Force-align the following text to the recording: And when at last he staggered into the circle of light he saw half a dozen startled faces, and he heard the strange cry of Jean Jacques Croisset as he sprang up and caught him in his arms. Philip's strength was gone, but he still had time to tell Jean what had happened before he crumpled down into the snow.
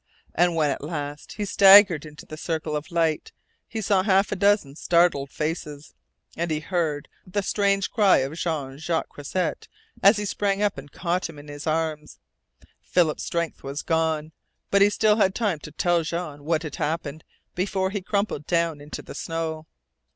And 0.33 0.55
when 0.55 0.71
at 0.71 0.83
last 0.83 1.33
he 1.33 1.45
staggered 1.45 2.07
into 2.07 2.25
the 2.25 2.35
circle 2.35 2.75
of 2.75 2.89
light 2.91 3.31
he 3.67 3.81
saw 3.81 4.01
half 4.01 4.31
a 4.31 4.35
dozen 4.35 4.75
startled 4.75 5.29
faces, 5.29 5.93
and 6.35 6.49
he 6.49 6.59
heard 6.59 7.07
the 7.27 7.43
strange 7.43 7.91
cry 7.91 8.17
of 8.25 8.33
Jean 8.33 8.79
Jacques 8.79 9.09
Croisset 9.09 9.67
as 10.01 10.17
he 10.17 10.25
sprang 10.25 10.63
up 10.63 10.75
and 10.79 10.91
caught 10.91 11.29
him 11.29 11.37
in 11.37 11.49
his 11.49 11.67
arms. 11.67 12.17
Philip's 12.81 13.23
strength 13.25 13.61
was 13.61 13.83
gone, 13.83 14.31
but 14.71 14.81
he 14.81 14.89
still 14.89 15.17
had 15.17 15.35
time 15.35 15.59
to 15.59 15.71
tell 15.71 16.01
Jean 16.01 16.45
what 16.45 16.63
had 16.63 16.77
happened 16.77 17.23
before 17.53 17.91
he 17.91 18.01
crumpled 18.01 18.47
down 18.47 18.81
into 18.81 19.03
the 19.03 19.13
snow. 19.13 19.67